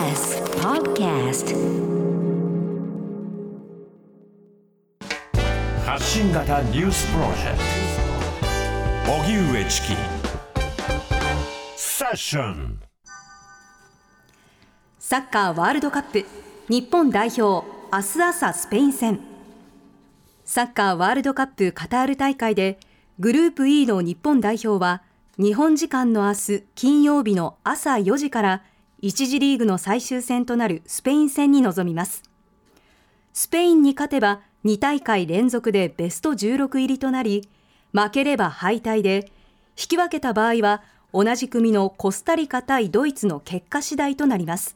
[0.00, 1.54] TBS Podcast.
[5.84, 7.58] 発信型ニュースプロジェク
[9.04, 9.12] ト。
[9.12, 9.88] 荻上チキ。
[11.76, 12.80] セッション。
[14.98, 16.24] サッカーワールドカップ。
[16.70, 19.20] 日本代表明日朝スペイン戦。
[20.46, 22.80] サッカーワールドカップカタール大会で
[23.18, 25.02] グループ E の日本代表は
[25.36, 28.62] 日本時間の明日金曜日の朝4時から
[29.02, 32.22] 1次リーグの最終戦となるスペイン戦に臨みます。
[33.32, 37.48] スペインに勝てば2大会連続でベスト16入りとなり
[37.92, 39.30] 負ければ敗退で
[39.78, 40.82] 引き分けた場合は
[41.14, 44.74] 同じ組のコスタリカ対ドイツの結果次第となります。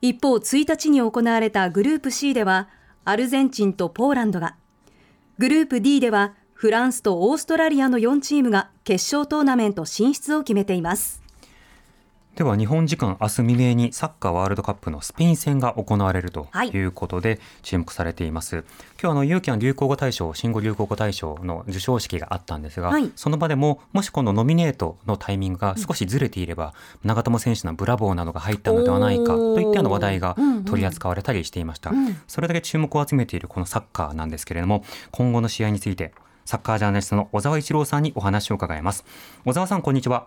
[0.00, 2.68] 一方1日に行われたグループ C では
[3.04, 4.56] アルゼンチンとポーランドが
[5.38, 11.21] グループ D ではフランスとオーストラリアの4チームが決勝トーナメント進出を決めています。
[12.36, 16.78] では日本時間明日未明にサッカーワールドカップのスペイン戦が行われるとい。
[16.78, 18.64] うことで注目されています、はい、
[19.00, 26.72] 今日あのユーキャン流行語大賞新語・流行語大賞の授賞式があったんですが、はい、その場でももしこのノミネートのタイミングが少しずれていれば、
[27.04, 30.34] うん、長友選手のブラボーなどが入ったのではないかといったような話題が
[30.66, 39.04] 取り扱われたりしていました、うんうん、それだけ注目を集めているこのサッカーなんですけれども今後の試合についてサッカージャーナリストの小沢一郎さんにお話を伺います。
[39.44, 40.26] 小沢さんこんにちは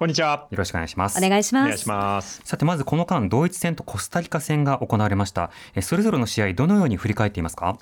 [0.00, 0.48] こんにちは。
[0.50, 1.22] よろしくお願いします。
[1.22, 1.64] お願いします。
[1.64, 2.40] お願いします。
[2.46, 5.50] さて、まずこの間、ドイツ戦とコスタリカ戦が行われました。
[5.74, 7.76] えそれぞれの試合、どのように振り返っていますか？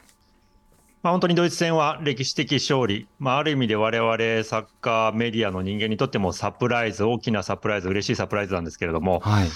[1.04, 9.48] まあ、本当にドイツ戦は歴史的勝利、まあ、ある意味で我々サッカーメディアの人間にとってもサプライズ、大きなサプライズ、嬉しいサプライズなんですけれども、はい、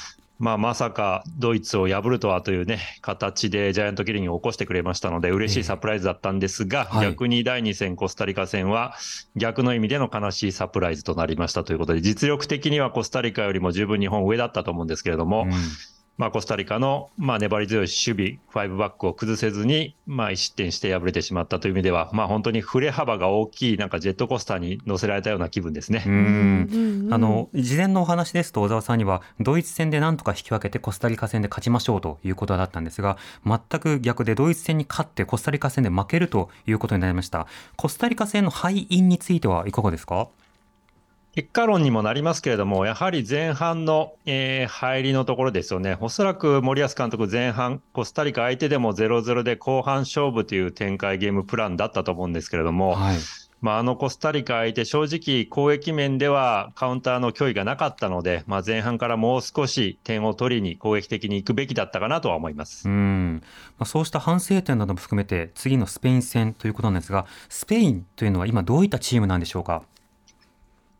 [0.42, 8.96] まあ、まさかドイツを破るとはというね、形でジャイアントキリングを起こしてくれましたので、嬉しいサプライズだったんですが、えーはい、逆に第2戦コスタリカ戦は、
[9.36, 15.52] 逆の意味での悲しいサプライズとなりましたということで、実力的にはコスタリカよりも十分日本上だったと思うんですけれども、うん
[16.18, 26.04] まあ、コスタリカの、まあ、粘り強い守備、5バックを崩せずに、まあ、1失点して敗れてしまったという意味では、まあ、本当に振れ幅が大きい、なんかジェットコースターに乗せられたような気分ですね。
[26.06, 37.46] うんあの事前のお話ですと、小沢さんには、ドイツ戦でなんとか引き分けて、コスタリカ戦で勝ちましょうということだったんですが、全く逆で、ドイツ戦に勝って、コスタリカ戦で負けるということになりました。
[37.76, 40.28] コスタリカ戦の敗因についてはいかがですか？
[41.34, 45.96] 結果論にもなりますけれども、やはり前半の、えー、入りのところですよね。
[46.00, 53.16] おそらく森保監督前半、コスタリカ相手でも0-0で後半勝負という展開ゲームプランだったと思うんですけれども、はい、
[53.62, 63.42] まあ、あのコスタリカ相手、正直攻撃面ではカウンターの脅威がなかったので、まあ、前半からもう少し点を取りに攻撃的に行くべきだったかなとは思いますうん
[63.78, 69.84] まあ、そうした反省点なども含めて、次のスペイン戦ということなんですが、スペインというのは今どういったチームなんでしょうか？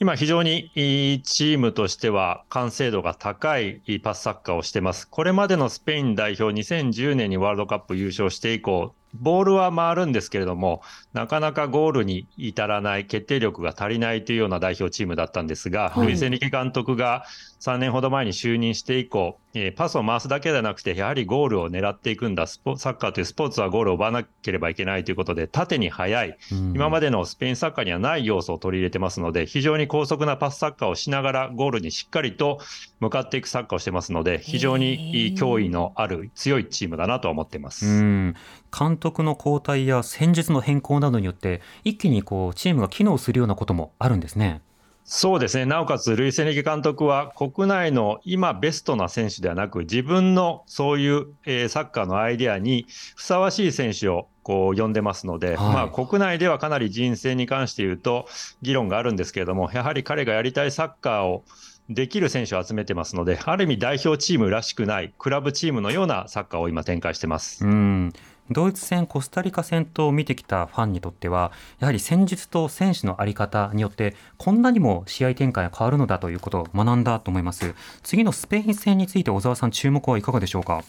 [0.03, 5.09] 今非常にいいチームとしては完成度が高いパスサッカーをしてます。
[5.09, 17.25] これまでのスペイン代表2010年にワールドカップ優勝して以降、ボールは回るんですけれども、なかなかゴールに至らない、決定力が足りないというような代表チームだったんですが、はい、ルイス・エニケ監督が
[17.61, 32.59] 3年ほど前に就任して以降、えー、パスを回すだけではなくて、やはりゴールを狙っていくんだ、サッカーというスポーツはゴールを奪わなければいけないということで、縦に速い、今までのスペインサッカーにはない要素を取り入れてますので、非常に高速なパスサッカーをしながら、ゴールにしっかりと
[33.01, 38.35] 向かっていくサッカーをしてますので、非常に脅威のある強いチームだなと思っています。
[38.77, 44.63] 監督の交代や戦術の変更などによって、一気にこうチームが機能するようなこともあるんですね。
[45.05, 45.67] そうですね。
[45.67, 58.27] なおかつ、ルイス・エニゲ監督は、国内の今ベストな選手ではなく、自分のそういう、えー、サッカーのアイデアにふさわしい選手をこう呼んでますので、はい、まあ国内ではかなり人選に関して言うと
[58.61, 61.45] 議論があるんですけれども、やはり彼がやりたいサッカーを
[61.89, 67.65] できる選手を集めてますので、ある意味代表チームらしくない、クラブチームのようなサッカーを今展開してます。
[67.65, 68.13] うん
[68.51, 77.75] ドイツ戦、コスタリカ戦と見てきたファンにとっては、やはり戦術と選手の在り方によって、こんなにも試合展開が変わるのだということを学んだと思います。
[78.03, 80.85] 次のスペイン戦について、小沢さん、注目はいかがでしょうか。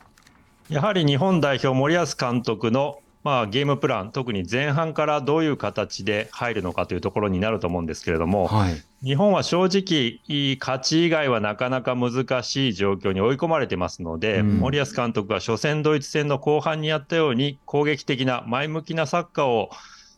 [0.70, 19.70] やはり日本代表、森保監督のまあ、ゲームプラン、特に前半からどういう形で入るのかというところになると思うんですけれども、はい、日本は正直、勝ち以外はなかなか難しい状況に追い込まれてますので、うん、森保監督は初戦ドイツ戦の後半にやったように、攻撃的な前向きなサッカーを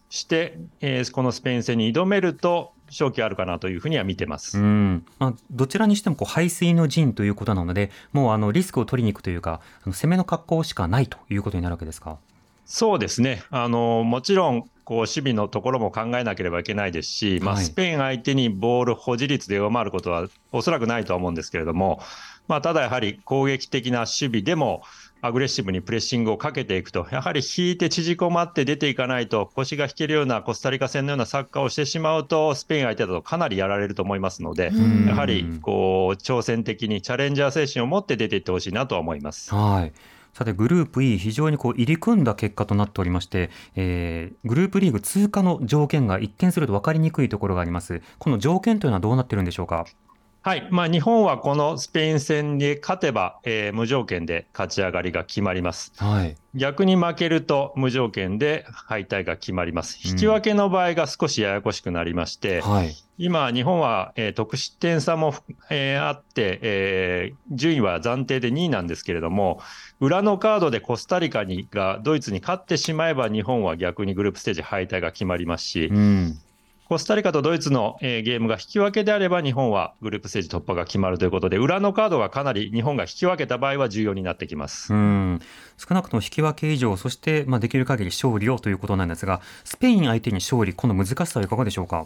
[0.09, 4.59] して、えー、このスペイン戦に挑めると、勝機あるかなというふうには見てます。
[4.59, 12.19] うんまあ、どちらにしてもこう排水の陣ということなので、もうあのリスクを取りに行くというか、あの攻めの格好しかないということになるわけですか？
[12.65, 13.43] そうですね。
[13.51, 21.99] あの、もちろん、こう、守備のところも考えなければいけないですし、まあ、スペイン相手にボール保持率で上回ることはおそらくないとは思うんですけれども、
[22.47, 24.83] まあ、ただやはり攻撃的な守備でも、
[25.21, 34.71] アグレッシブにプレッシングをかけていくと、やはり引いて縮こまって出ていかないと、腰が引けるようなコスタリカ戦のようなサッカーをしてしまうと、スペイン相手だとかなりやられると思いますので、
[35.07, 39.53] やはりこう挑戦的にチャレンジャー精神を持って出ていってほしいなとは思います。
[39.53, 39.93] はい
[40.37, 48.01] さてグループ E 非常にこう入り組んだ結果となっておりまして、えー、グループリーグ通過の条件が一見すると分かりにくいところがあります。
[48.19, 49.85] この条件というのはどうなってるんでしょうか？
[50.45, 50.67] はい。
[50.69, 55.91] まあ、日本はこのスペイン戦に勝てば、えー、無条件で勝ち上がりが決まります。
[55.95, 56.35] はい。
[56.53, 59.99] 逆に負けると無条件で敗退が決まります。
[60.07, 62.95] 引き分けの場合が少しややこしくなりまして、うん、はい。
[63.17, 65.33] 今、日本は、えー、得失点差も、
[65.71, 69.61] えー、あって、えー、順位は暫定で2位なんですけれども、
[69.99, 76.37] 裏のカードでコスタリカにがドイツに勝ってしまえば、日本は逆にグループステージ敗退が決まりますし、うん、
[76.87, 85.39] コスタリカとドイツの、えー、ゲームが引き分けであれば、日本はグループステージ突破が決まるということで、裏のカードがかなり日本が引き分けた場合は重要になってきますうん
[85.77, 92.05] 少なくとも引き分け以上、そして、まあ、できる限り勝利をということなんですが、スペイン相手に勝利、この難しさはいかがでしょうか？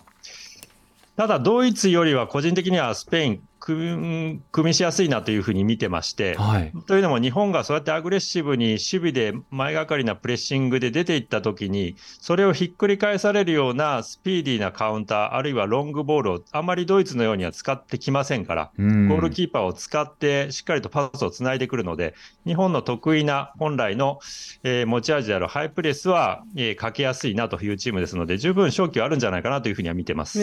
[1.17, 22.15] ただ、ドイツよりは個人的にはスペイン、組みしやすいなというふうに見てまして、はい、というのも日本がそうやってアグレッシブに守備で前がかりなプレッシングで出ていったときに、それをひっくり返されるようなスピーディーなカウンター、あるいはロングボールをあまりドイツのようには使ってきませんから、ゴールキーパーを使ってしっかりとパスをつないでくるので、
[22.45, 24.19] 日本の得意な本来の、
[24.63, 30.39] えー、持ち味であるハイプレスは、えー、かけやすいなというチームですので、十分勝機はあるんじゃないかなというふうには見てます。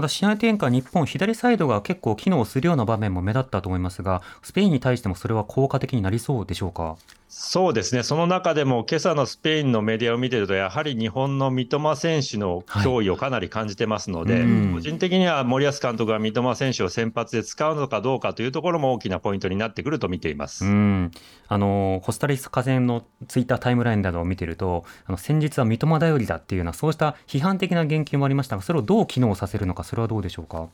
[0.00, 6.96] また試合展開、日本、左サイドが結構機能するような場面も目立ったと思いますが、スペインに対してもそれは効果的になりそうでしょうか？
[7.32, 20.64] そうですね、その中でも今朝のスペインのメディアを見てると、やはり日本の三笘選手の脅威をかなり感じてますので、はい、個人的には森保監督が三笘選手を先発で使うのかどうかというところも大きなポイントになってくると見ています。
[20.64, 21.12] うん。
[21.46, 30.68] あのコスタリカ戦のツイッタータイムラインなどを見てると、あの先日は三笘頼りだっていうような、そうした批判的な言及もありましたが、それをどう機能させるのか、それはどうでしょうか？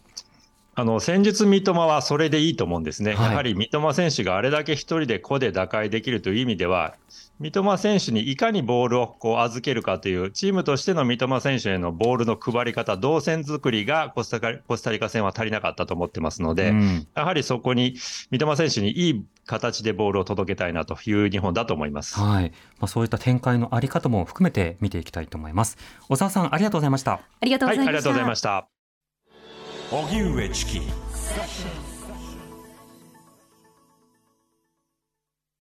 [0.78, 6.96] あの戦術三笘はそれでいいと思うんですね、はい、やはり三笘選手があれだけ一人で個で打開できるという意味では、
[7.40, 17.96] 三笘選手にいかにボールをこう預けるかという、チームとしての三笘選手へのボールの配り方、動線作りがコスタコスタリカ戦は足りなかったと思ってますので、うん、やはりそこに
[18.30, 22.50] 三笘選手にいい形でボールを届けたいなという日本だと思います、はい
[22.80, 25.78] まあ、そういった展開のあり方も含めて見ていきたいと思います。
[26.08, 27.12] 小沢さんありがとうございました。
[27.12, 28.50] ありがとうございました。
[28.50, 28.75] はい、
[29.90, 30.80] 荻上チキ。